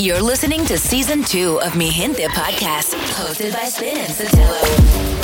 [0.00, 5.17] You're listening to season two of Mi Gente podcast, hosted by Spin and Sotelo.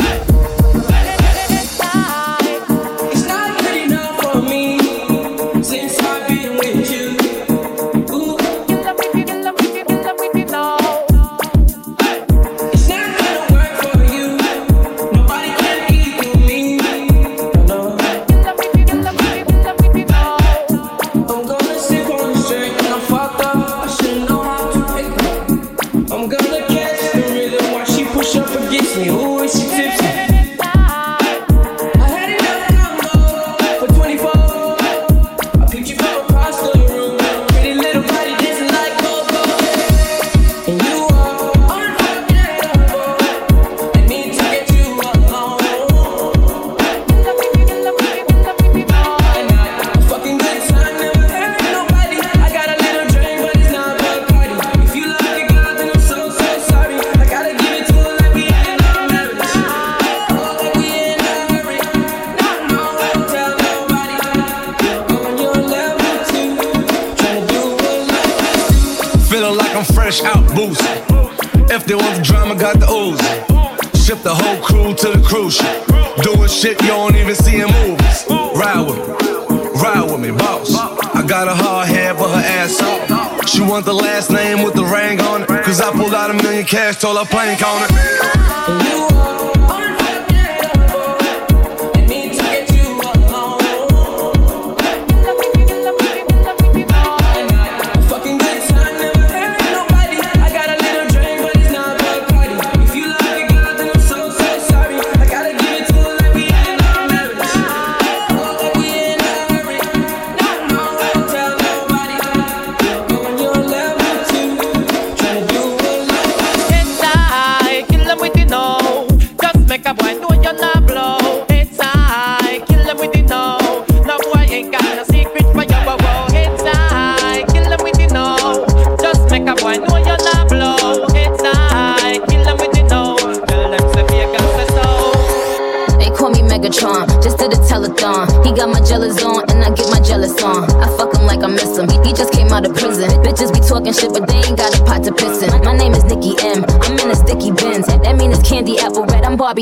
[87.24, 87.93] a plank on it.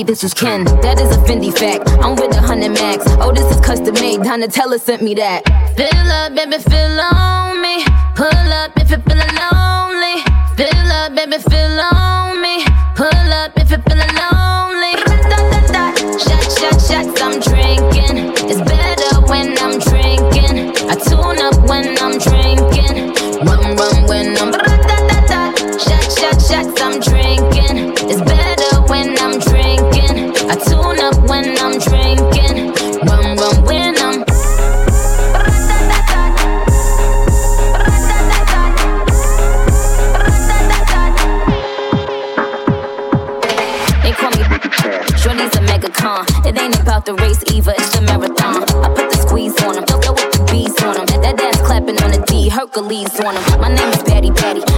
[0.02, 0.64] this was Ken.
[0.82, 1.88] That is a Fendi fact.
[2.02, 3.04] I'm with a hundred max.
[3.20, 4.20] Oh, this is custom made.
[4.20, 5.44] Donatella sent me that.
[5.76, 7.84] Fill up, baby, fill on me.
[8.14, 9.04] Pull up if it
[52.74, 53.34] Hercules on.
[53.60, 54.71] My name is Batty Batty.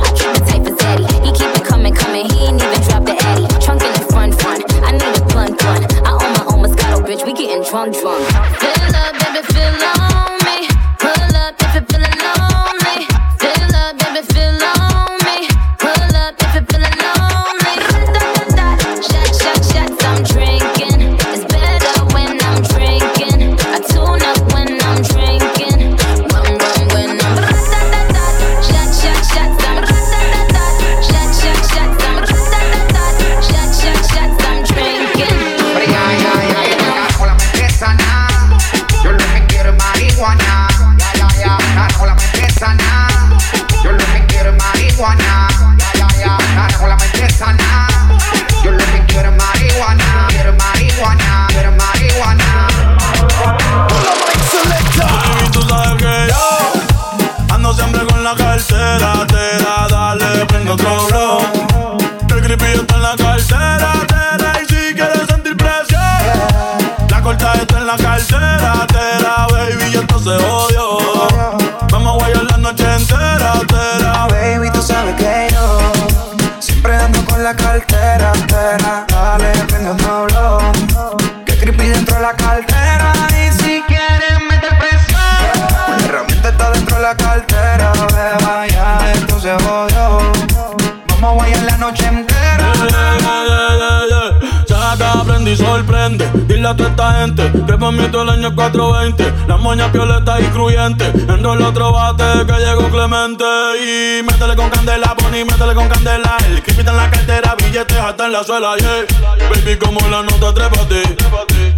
[95.43, 96.31] y sorprende.
[96.47, 99.49] Dile a toda esta gente que para mí todo el año 420.
[99.49, 101.13] la moña violetas y cruyentes.
[101.29, 103.45] Enrola otro bate que llegó Clemente.
[103.83, 106.37] Y métele con candela, Bonnie, métele con candela.
[106.47, 109.05] El que en la cartera, billetes hasta en la suela, yeah.
[109.51, 111.03] Baby, como la nota, trépate.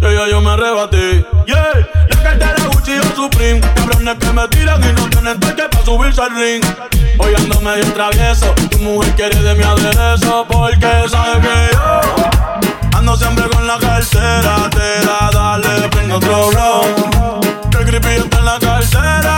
[0.01, 1.71] Ella yeah, yo me arrebaté, yeah.
[2.09, 3.59] La cartera Gucci o Supreme.
[3.75, 6.63] Cabrones que me tiran y no tienen toque para subirse al ring.
[7.17, 8.53] Hoy ando medio travieso.
[8.69, 12.86] Tu mujer quiere de mi aderezo porque sabe que yo.
[12.97, 17.39] Ando siempre con la cartera, tera, dale, prendo otro blow.
[17.69, 19.36] Que el creepy está en la cartera.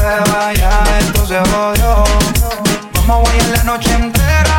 [0.00, 2.04] beba, ya esto se jodió.
[3.06, 4.58] Vamos a la noche entera,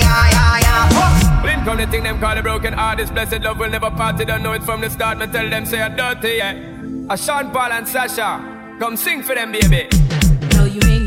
[0.00, 1.42] ya, ya, ya.
[1.42, 4.16] Been thing them call broken heart, this blessed love will never part.
[4.16, 5.18] They don't know it from the start.
[5.18, 6.54] Me tell them say I'm dirty, yeah.
[7.10, 8.40] A Sean Paul and Sasha,
[8.78, 9.88] come sing for them, baby.
[10.54, 11.05] No, you ain't.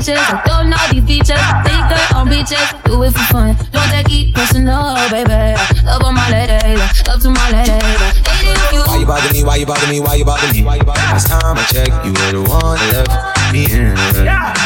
[0.00, 0.18] Features.
[0.18, 1.44] I don't know these features.
[1.64, 3.56] Take her on beaches, do it for fun.
[3.72, 5.56] Don't take it personal, baby.
[5.84, 6.76] Love on my lady,
[7.06, 7.70] love to my lady.
[7.70, 9.44] Hate it if you Why you bother me?
[9.44, 10.00] Why you bother me?
[10.00, 10.62] Why you bother me?
[10.64, 13.94] Last time I checked, you were the one that left me in,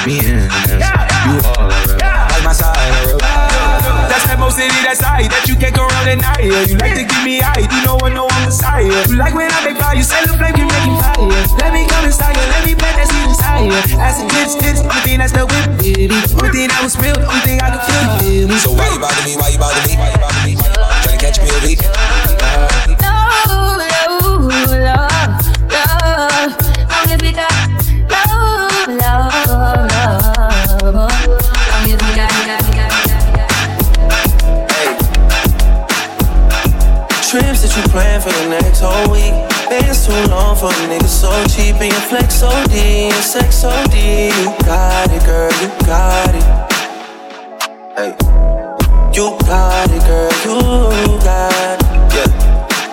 [0.07, 0.47] me in.
[1.27, 3.34] You all like my side.
[4.35, 6.43] That's that most city, that side that you can't go around at night.
[6.43, 6.67] Yeah.
[6.67, 8.83] You like to give me eye, you know I know I'm Messiah.
[9.07, 11.23] You like when I make fire, you say the flame can make you fire.
[11.63, 13.79] Let me come inside you, let me plant that seed inside you.
[13.95, 16.19] Acid hits, hits, only thing that's the whip, baby.
[16.35, 18.59] Only thing that was real, only thing I can feel, baby.
[18.59, 19.39] So why you bother me?
[19.39, 19.95] Why you bother me?
[19.95, 20.59] Why you bother me?
[20.59, 21.79] Trying to catch me a week.
[22.99, 24.51] love, love,
[24.83, 26.59] love, love.
[26.91, 27.55] Long as we got
[28.11, 29.47] love, love,
[30.91, 31.44] love.
[37.35, 39.35] Trips that you plan for the next whole week.
[39.67, 41.75] Bands too long for a nigga so cheap.
[41.83, 42.71] And your flex OD
[43.11, 43.91] and sex OD.
[43.91, 46.47] You got it, girl, you got it.
[47.99, 48.15] Hey.
[49.11, 50.31] You got it, girl,
[50.95, 52.15] you got it.
[52.15, 52.31] Yeah.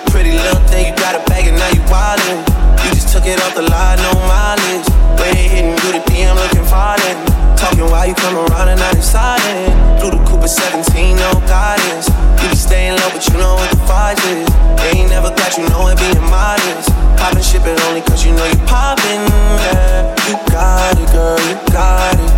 [0.09, 2.41] Pretty little thing, you got a bag and now you wildin'.
[2.81, 4.89] You just took it off the line, no mileage.
[5.21, 7.40] Way hitting, do the DM looking violent.
[7.61, 10.01] Talking while you come around and you silent.
[10.01, 12.09] Through the Cooper 17, no guidance.
[12.41, 14.49] You be staying low, but you know what the fight is.
[14.81, 16.89] They ain't never got you know it being modest.
[17.21, 19.29] Poppin' but only cause you know you poppin'.
[19.61, 20.09] Yeah.
[20.25, 22.33] You got it, girl, you got it.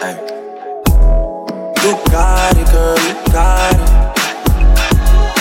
[0.00, 0.16] Ay.
[1.84, 3.90] You got it, girl, you got it.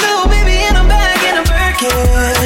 [0.03, 2.38] Little baby in a bag in a Birkin.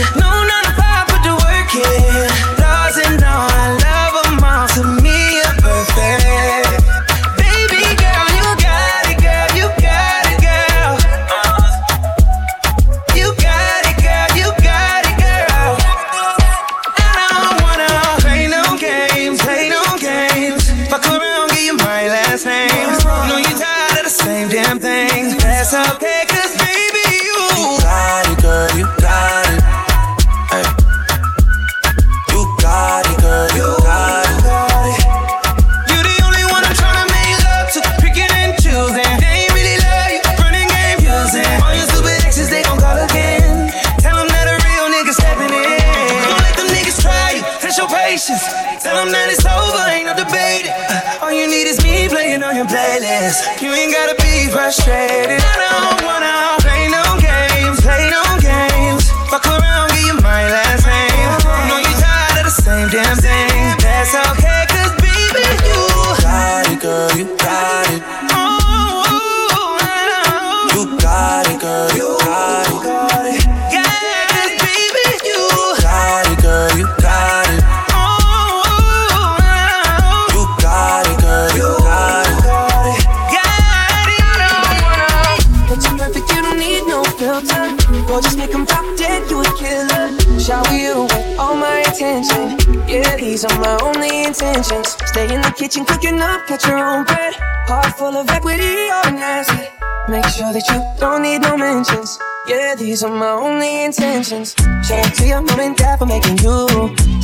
[103.13, 104.55] My only intentions.
[104.84, 106.67] Shout out to your mom and dad for making you.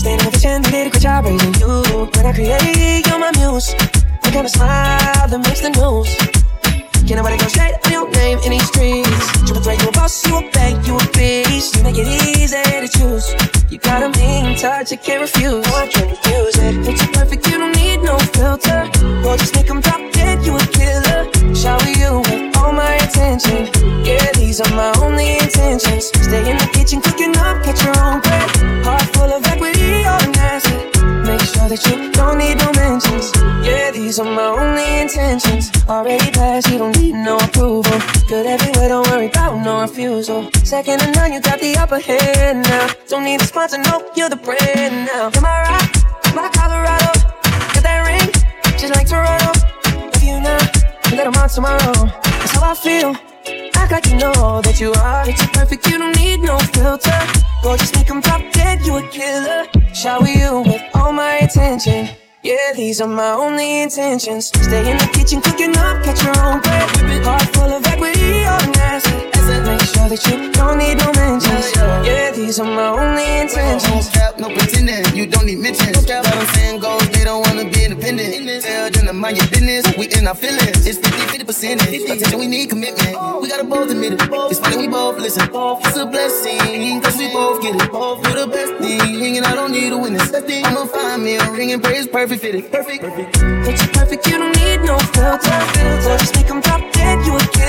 [0.03, 2.09] The kitchen, they did a good job raising you.
[2.15, 3.73] When I create, you're my muse.
[4.23, 6.09] The kind of smile that makes the news.
[7.07, 9.09] Can't nobody go straight on your name in these streets.
[9.45, 11.77] Triple threat, you a boss, you a bank, you a beast.
[11.77, 13.33] You make it easy to choose.
[13.71, 15.65] You got a mean touch, I can't refuse.
[15.65, 16.85] No, I can't refuse it.
[16.85, 18.85] Picture perfect, you don't need no filter.
[19.25, 21.08] Or just make 'em drop dead, you a killer.
[21.59, 23.67] Shower you with all my attention.
[24.05, 26.05] Yeah, these are my only intentions.
[26.07, 28.47] Stay in the kitchen, cooking up, catch your own bread.
[28.85, 30.79] Heart full of equity, all asset.
[31.27, 33.35] Make sure that you don't need no mentions.
[33.67, 35.69] Yeah, these are my only intentions.
[35.89, 37.99] Already passed, you don't need no approval.
[38.29, 40.49] Good everywhere, don't worry about no refusal.
[40.63, 42.87] Second and none, you got the upper hand now.
[43.09, 45.29] Don't need a sponsor, no, you're the brand now.
[45.35, 46.33] Am I right?
[46.33, 47.11] My Colorado,
[47.75, 48.31] got that ring,
[48.79, 49.51] just like Toronto.
[50.15, 50.68] If you not,
[51.19, 51.93] let 'em on tomorrow.
[52.39, 53.09] That's how I feel.
[53.75, 55.23] Act like you know that you are.
[55.27, 57.19] It's perfect, you don't need no filter.
[57.63, 59.61] Go just make 'em drop dead, you a killer.
[59.93, 62.09] Shower you with all my attention.
[62.41, 64.43] Yeah, these are my only intentions.
[64.67, 66.87] Stay in the kitchen, cooking up, catch your own bread.
[67.27, 68.79] Heart full of equity, all an
[69.49, 71.73] Make sure that you don't need no mentions.
[72.05, 74.09] Yeah, these are my only intentions.
[74.09, 76.05] Cap, no pretending, you don't need mentions.
[76.05, 78.61] But I'm saying goals, they don't wanna be independent.
[78.61, 80.85] Tell them to mind your business, we in our feelings.
[80.85, 82.01] It's 50 50 percentage.
[82.01, 83.17] Attention, we need commitment.
[83.41, 84.21] We gotta both admit it.
[84.51, 85.49] It's funny we both listen.
[85.49, 87.89] It's a blessing, cause we both get it.
[87.89, 90.29] You're the best thing, and I don't need a witness.
[90.31, 92.71] I'ma find me a ring and pray it's perfect fitted.
[92.71, 93.01] Perfect.
[93.65, 95.57] Picture perfect, you don't need no filter.
[96.21, 97.68] Just make 'em drop dead, you a killer.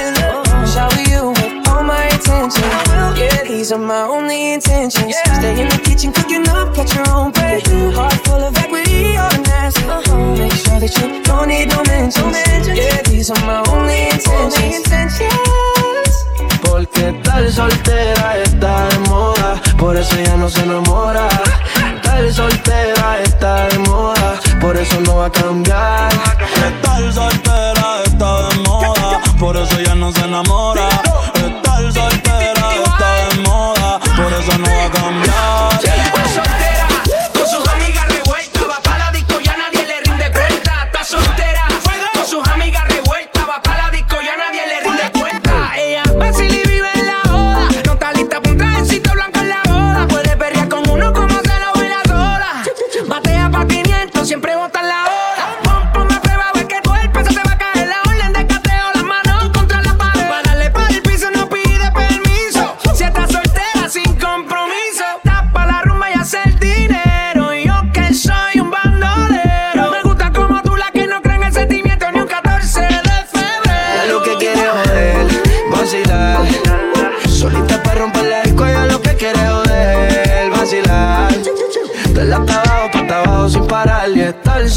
[3.70, 5.14] These are my only intentions.
[5.38, 7.64] Stay in the kitchen, cooking up, catch your own plate.
[7.94, 9.86] Heart full of equity, all the nasty.
[10.42, 12.34] Make sure that you don't need no mentions.
[12.66, 14.90] Yeah, these are my only intentions.
[16.62, 21.28] Porque tal soltera está de moda, por eso ella no se enamora.
[22.02, 26.12] Tal soltera está de moda, por eso no va a cambiar.
[26.12, 30.88] Estar soltera está de moda, por eso ya no se enamora.
[31.88, 36.19] Estar soltera está de moda, por eso no va a cambiar.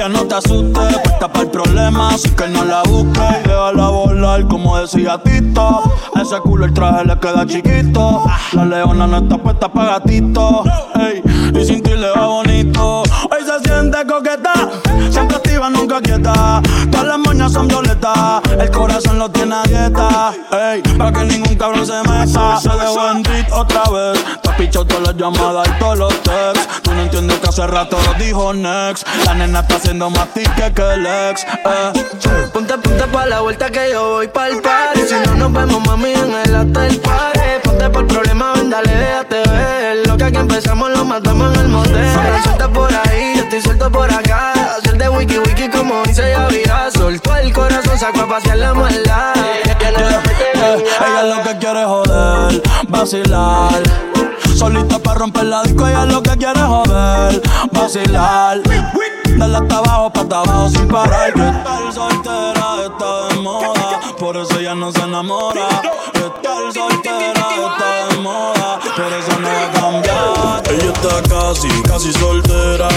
[0.00, 0.98] ella, no te asustes.
[1.02, 3.22] Puesta para el problema, así que no la busques.
[3.44, 5.82] Y déjala volar, como decía Tito.
[6.14, 8.24] A ese culo el traje le queda chiquito.
[8.52, 10.64] La leona no está puesta para gatito.
[11.54, 13.02] Y sin ti le va bonito.
[13.02, 14.52] Hoy se siente coqueta,
[15.90, 16.62] nunca quieta.
[16.90, 20.32] Todas las moñas son violetas, el corazón lo tiene a dieta.
[20.52, 22.60] Ey, para que ningún cabrón se meta.
[22.60, 24.24] Se dejó en beat otra vez.
[24.42, 26.82] Te pichado todas las llamadas y todos los texts.
[26.82, 29.06] Tú no entiendes que hace rato lo dijo next.
[29.24, 31.44] La nena está haciendo más tique que el ex.
[31.44, 31.92] Eh.
[32.52, 36.12] Ponte, ponte pa' la vuelta que yo voy pa'l party Si no nos vemos, mami,
[36.12, 40.90] en el hotel party Ponte por problema, ven, dale, déjate ver Lo que aquí empezamos
[40.90, 45.08] lo matamos en el motel suelta por ahí, yo estoy suelto por acá Hacer de
[45.10, 51.22] wiki wiki como dice Yavira Soltó el corazón, sacó a pasear la maldad Eh, ella
[51.22, 53.82] lo que quiere es joder, vacilar.
[54.56, 58.60] Solita para romper la disco, ella lo que quiere es joder, vacilar.
[59.38, 61.32] Dale hasta abajo, para abajo sin parar.
[61.32, 65.68] Que estar soltera está de moda, por eso ella no se enamora.
[66.14, 70.72] Estar soltera está de moda, por eso no va a cambiar.
[70.72, 72.88] Ella está casi, casi soltera.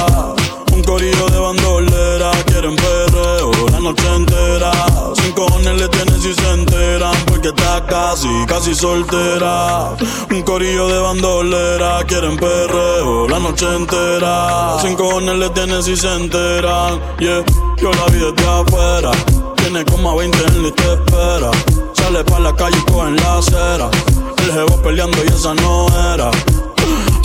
[0.73, 4.71] Un corillo de bandolera, quieren perreo la noche entera.
[5.15, 9.95] Sin cojones le tienen si se enteran, porque está casi, casi soltera.
[10.31, 14.77] Un corillo de bandolera, quieren perreo la noche entera.
[14.81, 17.43] Sin cojones le tienen si se enteran, yeah.
[17.77, 19.11] Yo la vi desde afuera,
[19.57, 21.51] tiene como a 20 en la espera.
[21.93, 23.89] Sale pa' la calle y coge la acera.
[24.37, 26.31] El jevo peleando y esa no era.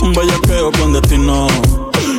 [0.01, 1.47] Un bellaqueo clandestino.
[2.03, 2.18] Yo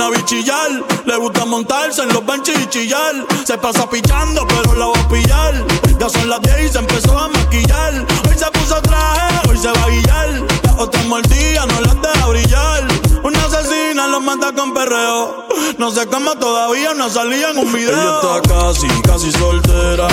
[0.00, 3.14] Una bichillar, le gusta montarse en los benches y chillar.
[3.44, 5.66] Se pasa pichando, pero la va a pillar.
[5.98, 8.06] Ya son las 10 y se empezó a maquillar.
[8.26, 10.46] Hoy se puso traje, hoy se va a guillar.
[10.62, 12.88] Las otras mordidas no las deja brillar.
[13.24, 15.46] Una asesina los mata con perreo.
[15.76, 17.90] No sé cómo todavía no salía en un video.
[17.90, 20.08] Ella está casi, casi soltera.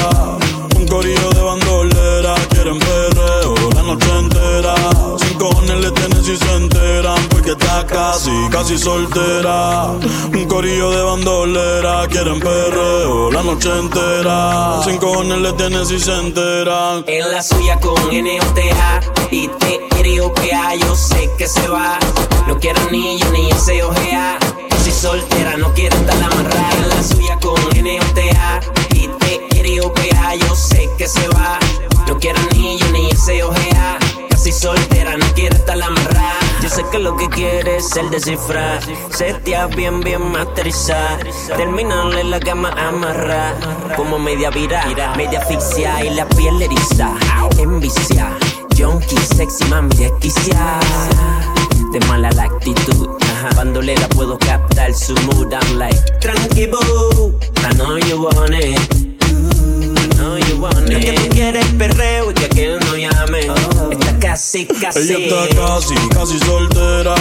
[0.75, 4.75] Un corillo de bandolera, quieren perreo la noche entera.
[5.37, 9.91] Cojones le tienen si se enteran, porque está casi, casi soltera.
[10.33, 14.81] Un corillo de bandolera, quieren perreo la noche entera.
[14.83, 17.03] Sin cojones le tienen si se enteran.
[17.05, 21.99] En la suya con N-O-T-A y T-R-O-P-A, yo sé que se va.
[22.47, 24.39] No quiero ni yo ni ese ojea.
[24.83, 26.71] Si soltera, no quiere estar amarrada.
[26.77, 28.59] En la suya con N-O-T-A
[28.95, 31.59] y T-R-O-P-A, yo sé que se va.
[32.07, 33.99] No quiero ni yo ni ese ojea
[34.47, 35.77] si soltera, no quiere estar.
[36.61, 38.79] Yo sé que lo que quiere es el descifrar.
[39.09, 41.19] Setia bien, bien masterizar.
[41.57, 43.55] Terminarle la cama amarrar.
[43.97, 44.85] Como media vira,
[45.17, 47.13] media asfixia y la piel eriza.
[47.57, 48.37] Envicia,
[48.77, 50.79] junkie, sexy, mami, esquicia.
[51.91, 53.49] De mala la actitud, ajá.
[53.55, 55.51] Bandolera puedo captar su mood.
[55.51, 57.37] I'm like, tranqui boo,
[57.69, 58.79] I know you want it.
[59.21, 60.93] I know you want it.
[60.93, 62.16] Lo que tú quieres perreo
[64.47, 64.99] Está casi, casi.
[64.99, 67.15] Ella está casi, casi soltera.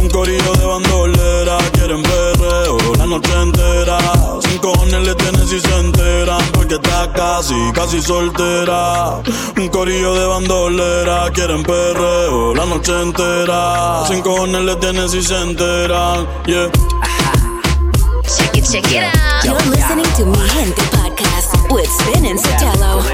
[0.00, 1.58] Un corillo de bandolera.
[1.72, 3.98] Quieren perreo la noche entera.
[4.42, 6.42] Sin cojones le tienen si se enteran.
[6.52, 9.22] Porque está casi, casi soltera.
[9.56, 11.30] Un corillo de bandolera.
[11.30, 14.04] Quieren perreo la noche entera.
[14.08, 16.26] Sin cojones le tienen si se enteran.
[16.46, 16.68] Yeah.
[18.24, 19.44] Check it, check it out.
[19.44, 23.04] You're listening to Mi Gente Podcast with Spin and Sotelo.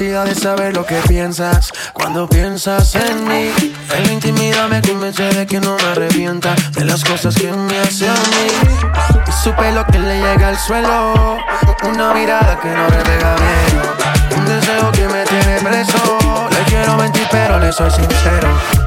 [0.00, 3.50] Necesidad de saber lo que piensas cuando piensas en mí.
[3.94, 7.78] En la intimidad me convence de que no me arrepienta de las cosas que me
[7.80, 8.48] hace a mí.
[9.28, 11.36] Y su pelo que le llega al suelo,
[11.82, 14.38] una mirada que no le pega bien.
[14.38, 16.48] Un deseo que me tiene preso.
[16.50, 18.79] Le quiero mentir, pero le soy sincero.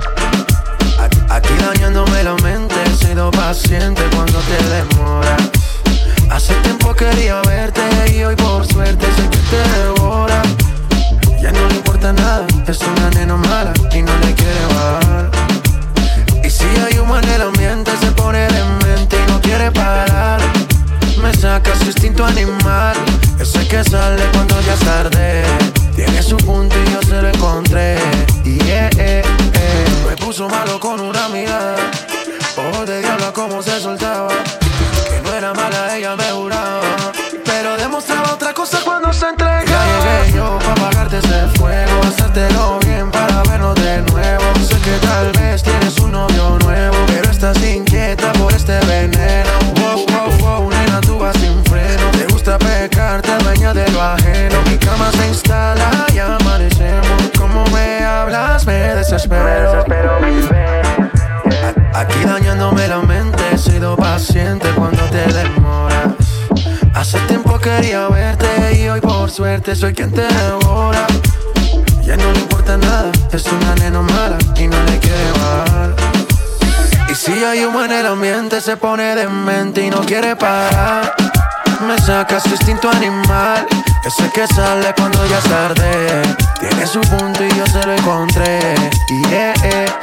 [30.80, 31.76] Con una mirada.
[32.58, 34.30] Ojo de diablo como se soltaba.
[34.30, 36.82] Que no era mala, ella me juraba.
[37.46, 39.66] Pero demostraba otra cosa cuando se entregaba.
[39.66, 42.02] Ya llegué yo para apagarte ese fuego.
[42.08, 44.44] Hacértelo bien para vernos de nuevo.
[44.68, 46.98] Sé que tal vez tienes un novio nuevo.
[47.08, 49.50] Pero estás inquieta por este veneno.
[49.76, 52.10] Wow, wow, wow, nena, tú vas sin freno.
[52.12, 54.62] Te gusta pecar, te dueña de lo ajeno.
[54.70, 57.32] Mi cama se instala y amanecemos.
[57.38, 59.44] Como me hablas, me desespero.
[59.44, 60.03] Me desespero,
[64.24, 66.14] sido paciente cuando te demoras.
[66.94, 68.48] Hace tiempo quería verte
[68.80, 71.06] y hoy por suerte soy quien te devora.
[72.04, 75.96] Ya no le importa nada, es una nena mala y no le quiere bajar.
[77.10, 81.14] Y si hay humo en el ambiente se pone demente y no quiere parar.
[81.86, 83.68] Me saca su instinto animal,
[84.06, 86.22] ese que sale cuando ya es tarde.
[86.60, 88.76] Tiene su punto y yo se lo encontré.
[89.10, 90.03] Y eh, eh.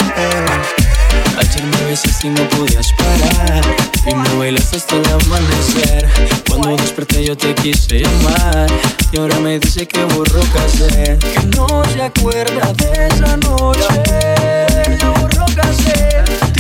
[1.41, 3.65] Ayer me besaste y no podías parar.
[4.07, 6.07] Y me bailaste hasta el amanecer.
[6.49, 8.67] Cuando desperté yo te quise llamar.
[9.13, 14.31] Y ahora me dice que borró casé Que no se acuerda de esa noche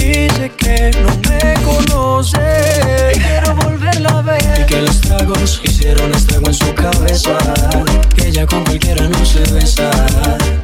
[0.01, 2.39] dice que no me conoce.
[3.15, 4.61] Quiero volverla a ver.
[4.61, 7.39] Y que los tragos hicieron estrago en su cabeza.
[8.15, 9.91] Que ella con cualquiera no se besa.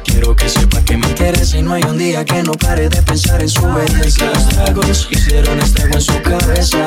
[0.03, 3.01] Quiero que sepa que me interesa y no hay un día que no pare de
[3.01, 4.07] pensar en su belleza.
[4.07, 6.85] Y que los tragos hicieron estrago en su cabeza.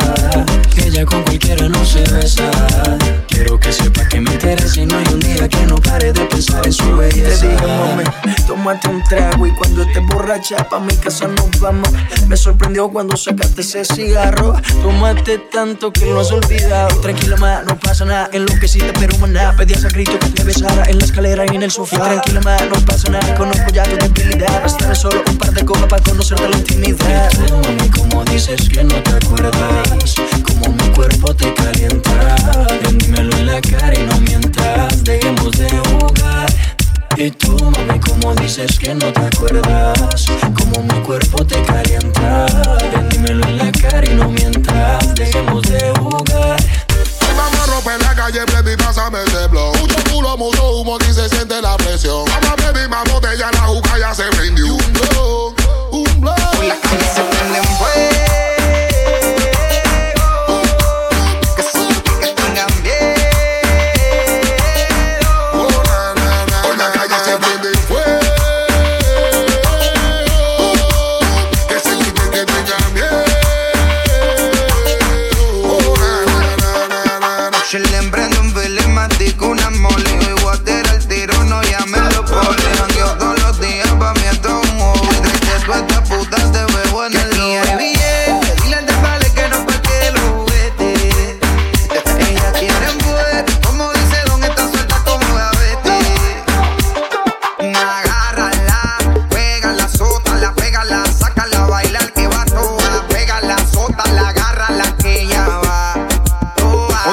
[0.74, 2.50] Que ella con cualquiera no se besa.
[3.28, 6.24] Quiero que sepa que me interesa y no hay un día que no pare de
[6.26, 7.46] pensar en su belleza.
[8.22, 11.88] Te tómate un trago y cuando estés borracha pa' mi casa nos vamos.
[12.26, 14.54] Me sorprendió cuando sacaste ese cigarro.
[14.82, 16.88] Tomaste tanto que lo has olvidado.
[17.00, 18.28] Tranquila, ma, no pasa nada.
[18.32, 19.54] Enloqueciste, pero maná.
[19.56, 21.98] Pedías a grito que te besara en la escalera y en el sofá.
[21.98, 23.36] Tranquila, ma, no pasa nada.
[23.36, 24.62] Conozco ya tu debilidad.
[24.62, 27.30] Bastaré solo un par de copas para conocerte la intimidad.
[27.50, 32.66] Mami, como dices que no te acuerdas, como mi cuerpo te calienta.
[32.98, 36.50] Dímelo en la cara y no mientas, dejemos de jugar.
[37.22, 42.46] Y tú, mami, como dices que no te acuerdas, como mi cuerpo te calienta.
[42.94, 46.56] Ven, dímelo en la cara y no mientas, dejemos de jugar.
[47.36, 49.70] Vamos a romper la calle, baby, pásame ese blow.
[49.76, 52.24] Mucho culo, mucho humo, aquí se siente la presión.
[52.24, 54.72] Vamos a pedir más botella, la juca ya se prendió.
[54.72, 55.54] Un blow,
[55.90, 57.29] un blow.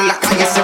[0.07, 0.56] La calle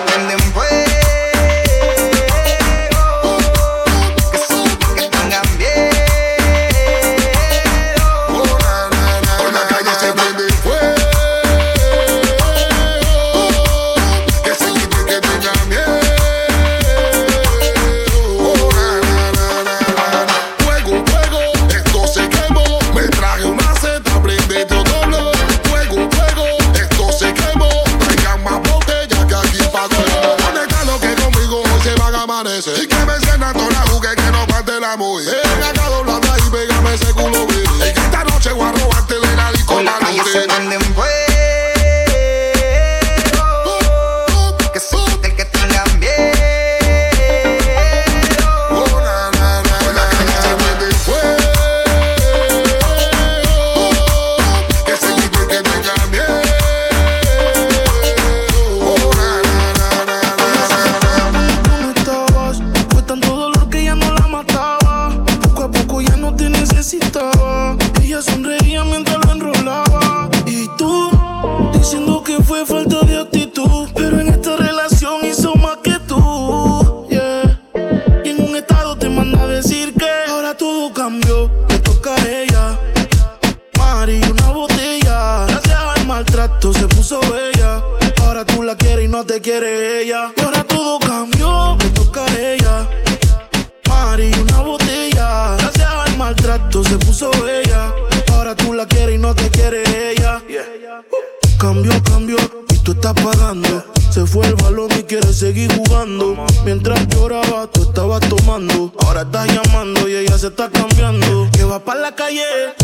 [101.57, 102.35] Cambió, cambió
[102.69, 103.85] y tú estás pagando.
[104.09, 106.45] Se fue el balón y quiere seguir jugando.
[106.65, 108.93] Mientras lloraba, tú estabas tomando.
[108.99, 111.49] Ahora estás llamando y ella se está cambiando.
[111.51, 112.43] Que va para la calle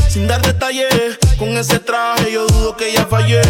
[0.10, 1.20] sin dar detalles.
[1.38, 3.42] Con ese traje yo dudo que ella fallé.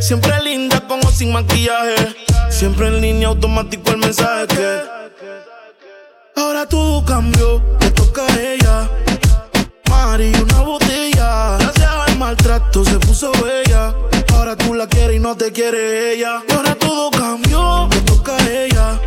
[0.00, 2.16] Siempre linda con o sin maquillaje.
[2.50, 4.80] Siempre en línea automático el mensaje que.
[6.36, 8.90] Ahora todo cambió, le toca a ella.
[9.88, 11.59] Mari, una botella.
[12.30, 13.92] Maltrato se puso bella.
[14.34, 16.40] Ahora tú la quieres y no te quiere ella.
[16.48, 19.00] Y ahora todo cambió, le toca a ella.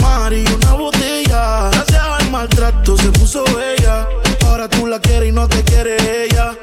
[0.00, 1.68] Mari, una botella.
[1.72, 4.08] Gracias al maltrato se puso bella.
[4.46, 6.56] Ahora tú la quieres y no te quiere ella.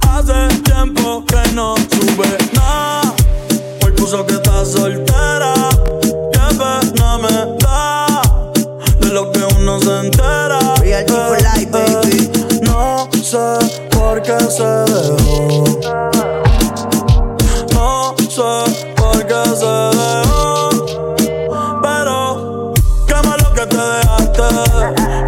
[0.00, 3.14] Hace tiempo que no sube nada.
[3.84, 5.70] Hoy puso que está soltera
[6.56, 8.22] bebé, no me da
[9.00, 10.58] de lo que uno se entera.
[10.80, 12.30] Real eh, life, baby.
[12.62, 13.58] No sé
[13.90, 15.80] por qué se dejó.
[17.74, 20.70] No sé por qué se dejó.
[21.82, 22.74] Pero,
[23.06, 24.42] qué malo que te dejaste.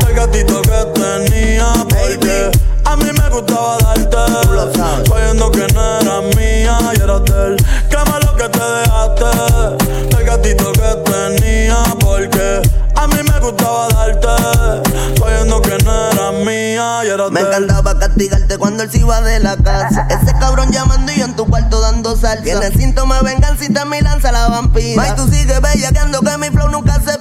[0.08, 2.58] El gatito que tenía, porque baby.
[2.84, 4.12] a mí me gustaba darte.
[5.06, 7.56] Sabiendo que no eras mía y eras del
[10.32, 12.62] gatito que tenía, porque
[12.96, 14.28] a mí me gustaba darte.
[15.18, 19.40] Sabiendo que no era mía y era Me encantaba castigarte cuando él se iba de
[19.40, 20.08] la casa.
[20.08, 22.42] Ese cabrón llamando y yo en tu cuarto dando salsa.
[22.42, 25.08] Tiene síntomas de vengancita, mi lanza la vampira.
[25.08, 27.11] Y tú sigues bellaqueando que mi flow nunca se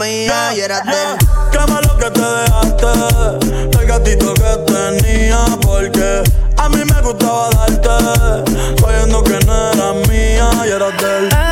[0.00, 1.18] mía y era de él.
[1.52, 6.22] Qué malo que te dejaste El gatito que tenía Porque
[6.56, 8.80] a mí me gustaba darte.
[8.80, 11.49] Sabiendo que no era mía y era de él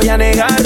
[0.00, 0.59] voy a negar.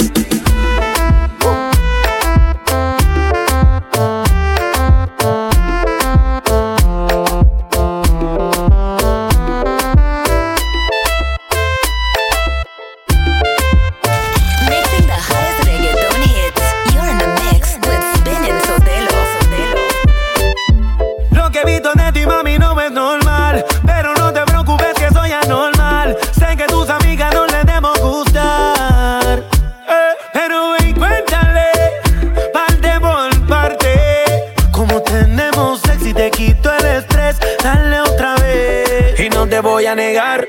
[36.85, 37.37] Estrés.
[37.63, 39.19] Dale otra vez.
[39.19, 40.47] Y no te voy a negar.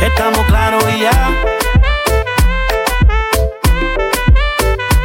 [0.00, 1.30] Estamos claros y ya.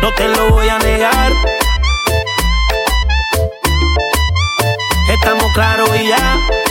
[0.01, 1.31] No te lo voy a negar.
[5.09, 6.66] Estamos claros y ya.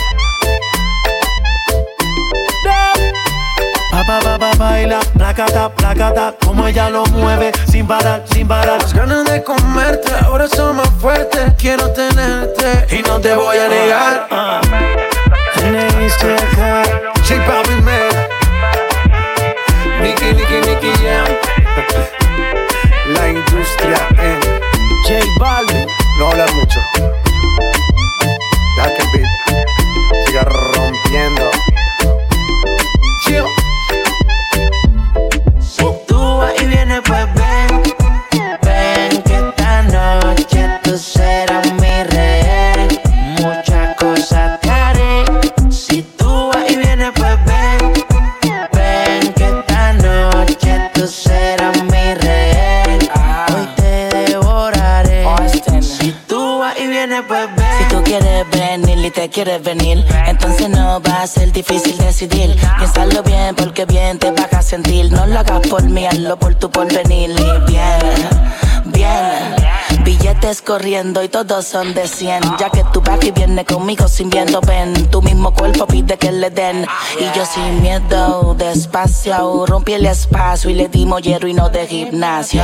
[4.07, 8.81] Pa, pa, pa, pa, baila, placata, placata, como ella lo mueve, sin parar, sin parar.
[8.81, 11.53] Las ganas de comerte ahora son más fuertes.
[11.57, 14.27] Quiero tenerte y no te voy a negar.
[17.27, 18.09] J Balvin, man.
[20.01, 21.27] Nicky, Nicky, Nicky Jam.
[23.13, 24.39] La industria en
[25.03, 25.85] J Balvin.
[26.17, 26.79] No hablar mucho.
[59.43, 62.55] Quieres venir, entonces no va a ser difícil decidir.
[62.79, 65.11] Piénsalo bien porque bien te vas a sentir.
[65.11, 67.29] No lo hagas por mí, hazlo por tu porvenir.
[67.29, 68.66] Y bien.
[70.47, 72.41] Corriendo y todos son de 100.
[72.57, 75.09] Ya que tú vas y vienes conmigo sin viendo, ven.
[75.11, 76.87] Tu mismo cuerpo pide que le den.
[77.19, 79.65] Y yo sin miedo, despacio.
[79.65, 82.63] Rompí el espacio y le dimos hierro y no de gimnasio.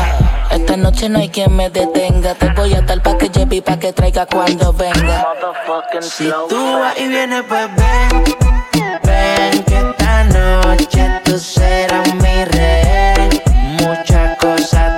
[0.50, 2.36] Esta noche no hay quien me detenga.
[2.36, 5.28] Te voy a dar pa' que lleve y pa' que traiga cuando venga.
[6.00, 8.24] Si tú vas y vienes, pues ven.
[9.04, 13.30] Ven que esta noche tú serás mi rehén.
[13.82, 14.93] Muchas cosas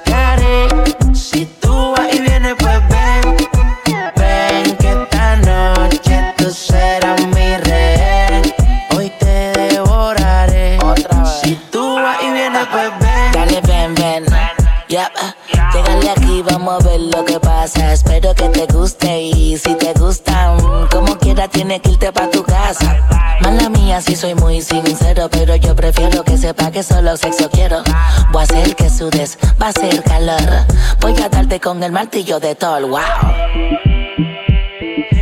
[21.79, 22.97] tienes pa' tu casa.
[23.41, 27.83] Mala mía, si soy muy sincero, pero yo prefiero que sepa que solo sexo quiero.
[28.31, 30.65] Voy a hacer que sudes, va a ser calor.
[31.01, 32.99] Voy a darte con el martillo de Thor, wow.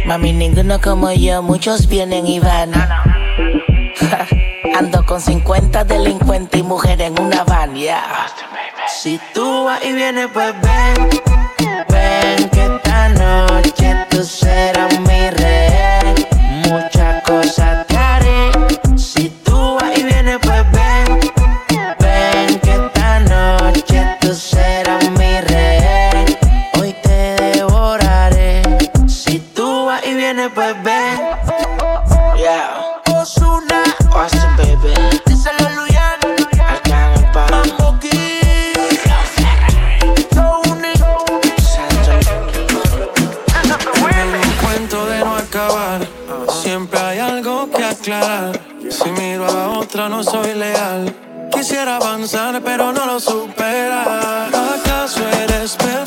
[0.05, 2.71] Mami, ninguno como yo, muchos vienen y van.
[4.77, 8.27] Ando con 50 delincuentes y mujeres en una van, yeah.
[9.01, 11.09] Si tú vas y vienes, pues ven.
[11.89, 16.02] Ven que esta noche tú serás mi rehén.
[16.74, 17.62] Muchas cosas
[50.24, 51.13] soy leal.
[51.51, 54.47] Quisiera avanzar, pero no lo supera.
[54.47, 56.02] ¿Acaso eres peor?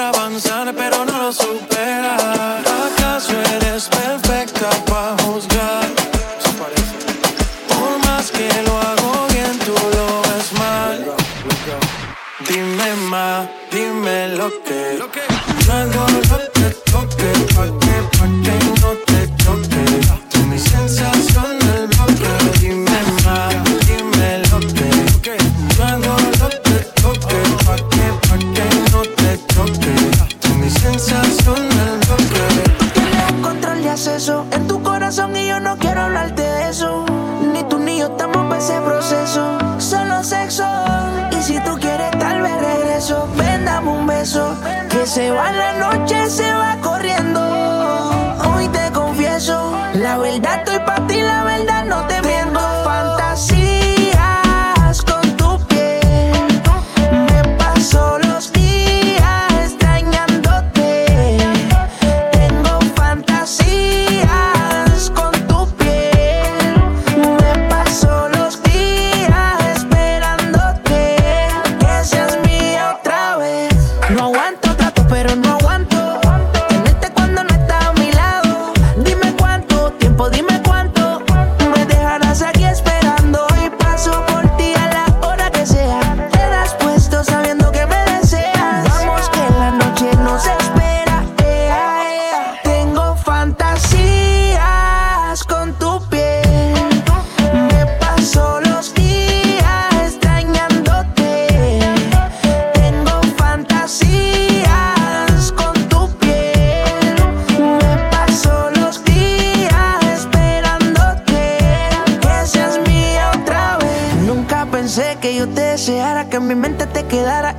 [0.00, 2.69] avanzar, pero no lo supera.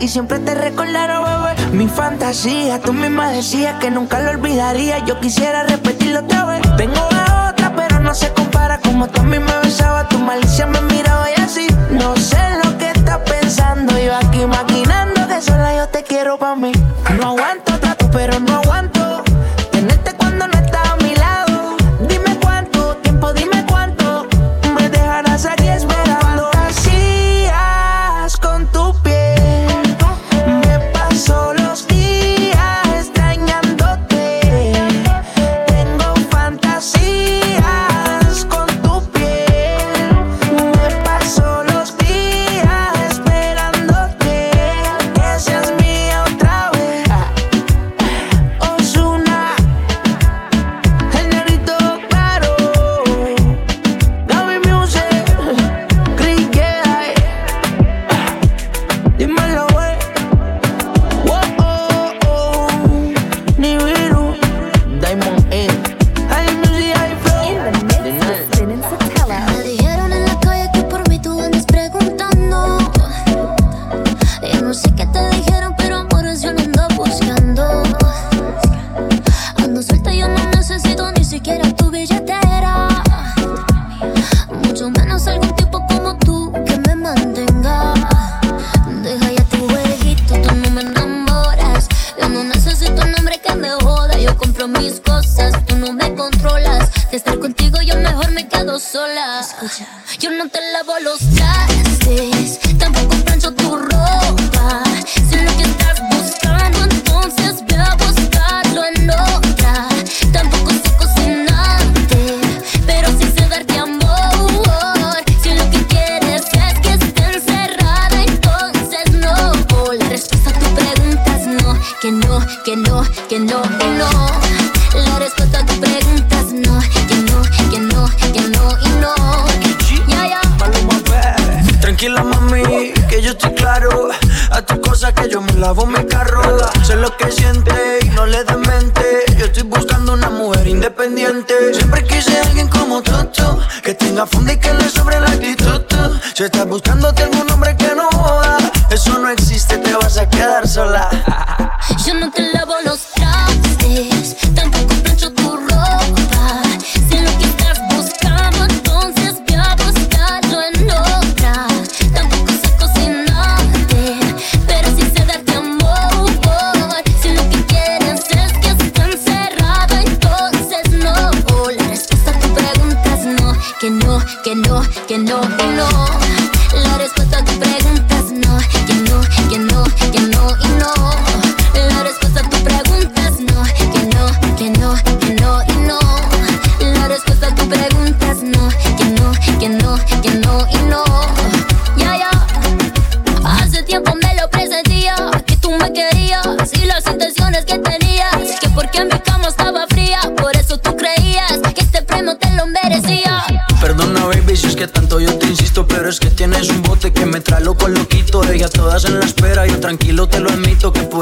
[0.02, 1.72] y siempre te recordaron, bebé.
[1.74, 4.98] Mi fantasía, tú misma decías que nunca lo olvidaría.
[5.06, 6.62] Yo quisiera repetirlo otra vez.
[6.76, 8.80] Tengo a otra, pero no se compara.
[8.80, 11.68] Como tú a mí me besabas, tu malicia me miraba y así.
[11.92, 13.98] No sé lo que estás pensando.
[14.00, 16.72] Yo aquí maquinando que sola yo te quiero pa' mí.
[17.20, 19.24] No aguanto trato, pero no aguanto.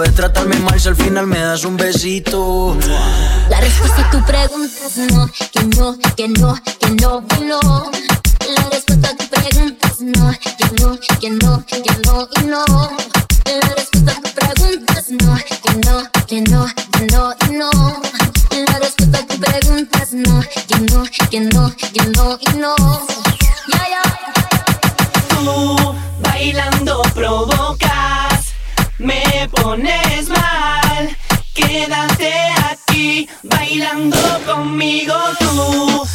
[0.01, 2.77] de tratarme mal si al final me das un besito.
[3.49, 4.79] La respuesta a tu pregunta
[5.11, 7.91] no, que no, que no, que no, que no.
[8.55, 12.65] La respuesta a tu pregunta no, que no, que no, que no, y no.
[13.45, 18.01] La respuesta a tu pregunta no, que no, que no, que no, y no.
[18.67, 23.28] La respuesta a tu pregunta no, que no, que no, que no, y no.
[29.69, 31.15] pones mal,
[31.53, 32.33] quédate
[32.71, 34.17] aquí bailando
[34.47, 36.07] conmigo tú.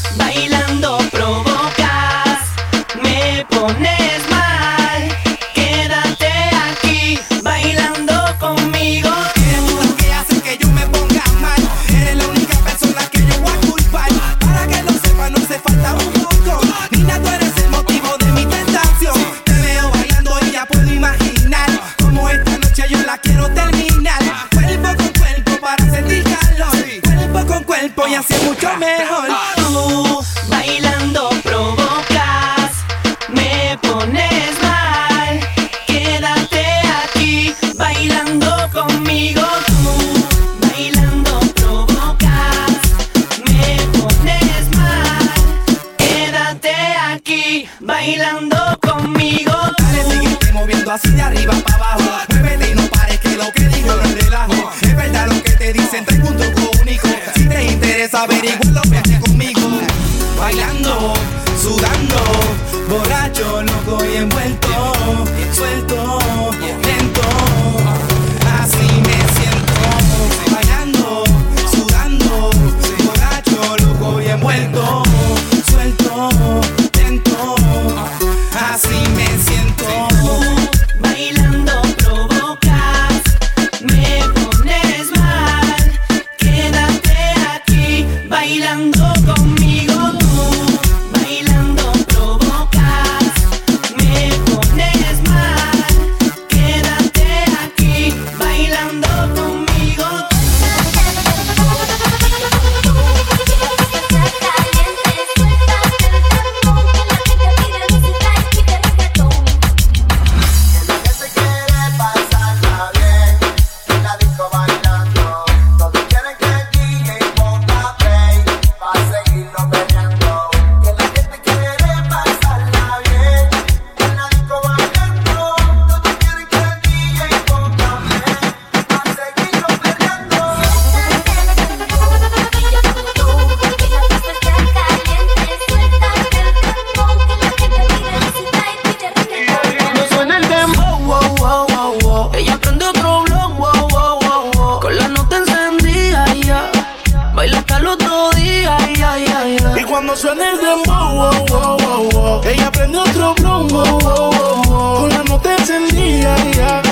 [150.41, 152.41] El dembow, wow.
[152.45, 155.01] Ella prende otro wow.
[155.01, 156.83] Con la nota encendida, ya.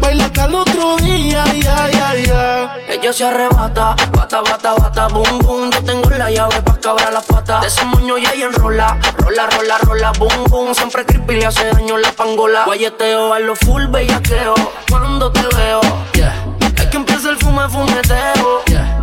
[0.00, 2.76] Baila hasta el otro día, ya, ya, ya.
[2.88, 5.70] Ella se arrebata, bata, bata, bata, boom, boom.
[5.70, 7.60] Yo tengo la llave pa' cabrar las patas.
[7.62, 10.74] De ese moño ya ella enrola, rola, rola, rola, boom, boom.
[10.74, 12.64] Siempre creepy le hace daño la pangola.
[12.64, 14.54] Guayeteo a lo full bellaqueo.
[14.88, 15.80] Cuando te veo,
[16.14, 16.34] yeah.
[16.76, 18.96] Es que empieza el fume, fumeteo, yeah.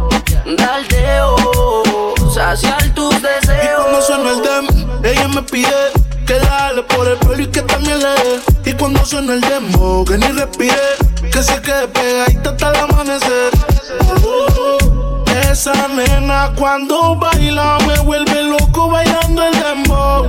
[0.46, 1.84] Daldeo,
[2.38, 4.68] saciar tus Y cuando suena el dem,
[5.04, 5.92] ella me pide
[6.26, 8.42] que dale por el pelo y que también le dé.
[8.66, 10.76] Y cuando suena el demo, que ni respire,
[11.32, 13.52] que se quede pegadita hasta el amanecer.
[14.24, 20.28] Uh, esa nena cuando baila me vuelve loco bailando el dembow.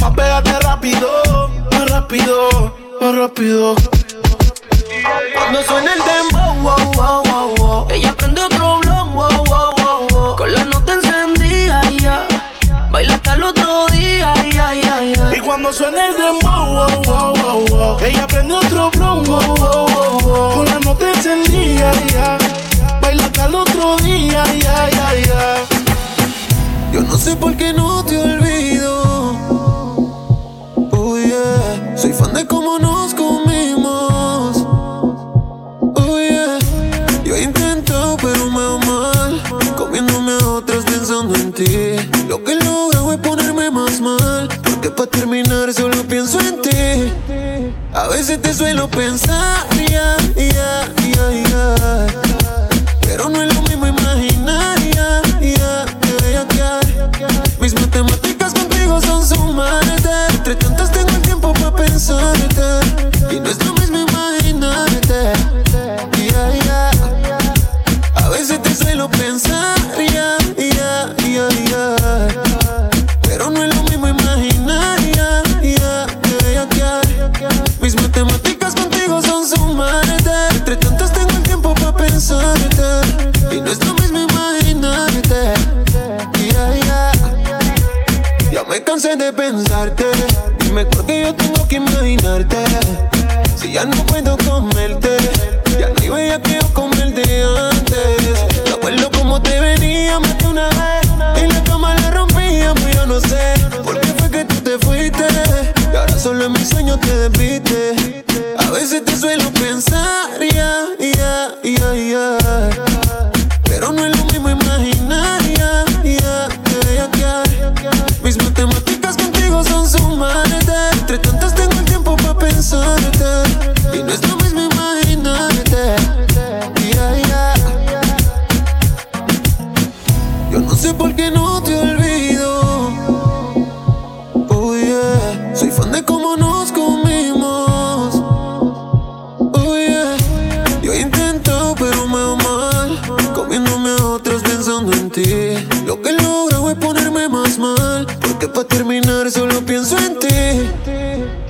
[0.00, 1.08] Más pégate rápido,
[1.72, 3.74] más rápido, más rápido.
[5.34, 7.86] Cuando suena el dembow, wow, wow, wow, wow.
[7.90, 8.53] Ella prende
[13.04, 15.36] Baila hasta el otro día, ya, ya, ya.
[15.36, 17.98] Y cuando suena el dembow, wow, wow, wow.
[18.02, 20.54] Ella prende otro wow.
[20.54, 21.92] Con la nota encendida.
[23.02, 25.56] Baila hasta el otro día, ya, ya, ya.
[26.94, 29.02] Yo no sé por qué no te olvido.
[30.90, 31.16] Oh
[31.96, 33.12] soy fan de cómo nos
[42.28, 44.48] Lo que logro es ponerme más mal.
[44.64, 47.12] Porque para terminar solo pienso en ti.
[47.92, 50.16] A veces te suelo pensar, ya.
[53.02, 53.53] Pero no es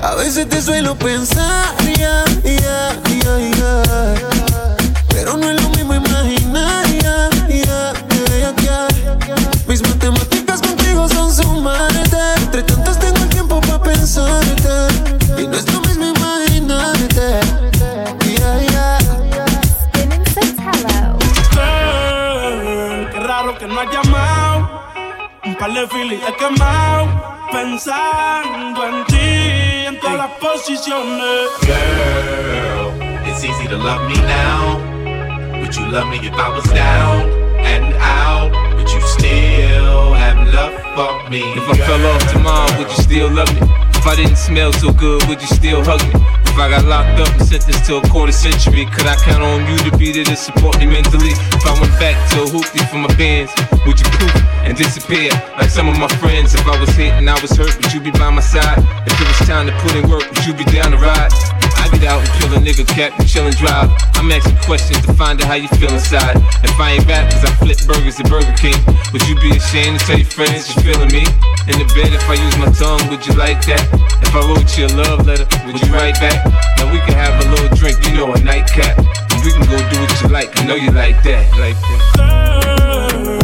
[0.02, 2.92] A veces te suelo pensar, ya, ya,
[3.58, 3.82] ya.
[5.08, 6.84] Pero no es lo mismo imaginar.
[9.66, 12.16] Mis matemáticas contigo son sumarte.
[12.36, 14.68] Entre tantas tengo el tiempo para pensarte.
[15.38, 17.40] Y no es lo mismo imaginarte.
[23.10, 24.84] Qué raro que no has llamado.
[25.44, 27.33] Un par de filis he quemado.
[27.54, 31.48] Pensando en ti, en todas las posiciones.
[31.62, 32.92] Girl,
[33.28, 34.80] it's easy to love me now.
[35.60, 37.30] Would you love me if I was down
[37.60, 38.50] and out?
[38.74, 41.42] Would you still have love for me?
[41.54, 43.60] If I fell off tomorrow, would you still love me?
[43.94, 46.33] If I didn't smell so good, would you still hug me?
[46.54, 49.66] If I got locked up and sentenced to a quarter century, could I count on
[49.66, 51.34] you to be there to support me mentally?
[51.50, 53.50] If I went back to a hoopty for my bands,
[53.84, 56.54] would you poof and disappear like some of my friends?
[56.54, 58.78] If I was hit and I was hurt, would you be by my side?
[59.04, 61.53] If it was time to put in work, would you be down to ride?
[62.04, 63.88] Get out and kill a nigga cap and chill and drive.
[64.20, 66.36] I'm asking questions to find out how you feel inside.
[66.60, 68.76] If I ain't rap, cause I flip burgers at Burger King,
[69.16, 71.24] would you be ashamed to tell your friends you're feeling me?
[71.64, 73.88] In the bed, if I use my tongue, would you like that?
[74.20, 76.44] If I wrote you a love letter, would you write back?
[76.76, 78.98] Now we can have a little drink, you know, a nightcap.
[79.32, 81.48] And we can go do what you like, I know you like that.
[81.56, 83.43] Like that.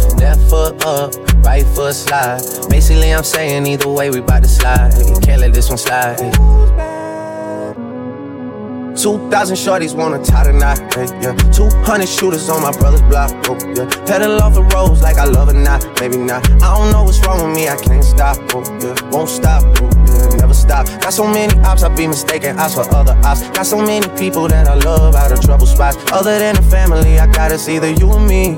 [0.21, 2.41] left foot up, right foot slide.
[2.69, 4.93] Basically, I'm saying either way, we bout to slide.
[5.23, 6.17] Can't let this one slide.
[8.95, 11.33] 2,000 shorties wanna tie the knot, hey, yeah.
[11.51, 13.89] 200 shooters on my brother's block, oh, yeah.
[14.05, 16.45] Pedal off the roads like I love it, not, maybe not.
[16.61, 18.93] I don't know what's wrong with me, I can't stop, oh, yeah.
[19.09, 20.37] Won't stop, oh, yeah.
[20.37, 20.85] Never stop.
[21.01, 23.41] Got so many ops, I be mistaken ops for other ops.
[23.49, 25.97] Got so many people that I love out of trouble spots.
[26.11, 28.57] Other than the family, I got it's either you or me.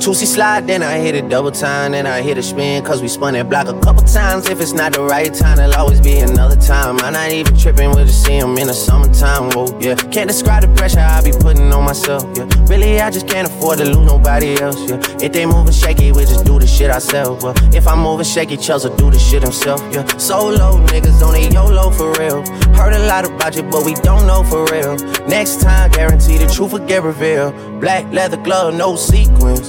[0.00, 3.02] Two C slide, then I hit it double time, then I hit a spin, cause
[3.02, 4.48] we spun that block a couple times.
[4.48, 6.98] If it's not the right time, there'll always be another time.
[7.00, 9.96] I'm not even tripping, we'll just see him in the summertime, whoa, yeah.
[9.96, 12.48] Can't describe the pressure I be putting on myself, yeah.
[12.66, 14.96] Really, I just can't afford to lose nobody else, yeah.
[15.20, 17.54] If they moving shaky, we just do the shit ourselves, well.
[17.74, 20.06] If I'm moving shaky, Chelsea do the shit himself, yeah.
[20.16, 22.40] Solo niggas on a YOLO for real.
[22.74, 24.96] Heard a lot about you, but we don't know for real.
[25.28, 27.52] Next time, guarantee the truth will get revealed.
[27.82, 29.68] Black leather glove, no sequins.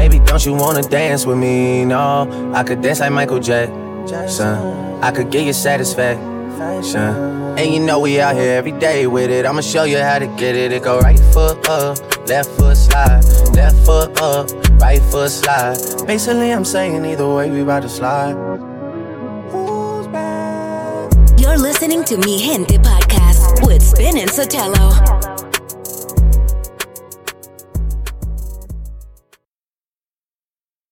[0.00, 1.84] Baby, don't you wanna dance with me?
[1.84, 4.56] No, I could dance like Michael Jackson.
[5.02, 6.98] I could get you satisfaction.
[7.58, 9.44] And you know we out here every day with it.
[9.44, 10.72] I'ma show you how to get it.
[10.72, 14.48] It go right foot up, left foot slide, left foot up,
[14.80, 15.76] right foot slide.
[16.06, 18.36] Basically, I'm saying either way, we about to slide.
[21.38, 25.39] You're listening to Mi Gente podcast with Spin and Sotelo.